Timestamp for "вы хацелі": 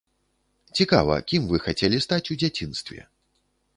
1.51-1.99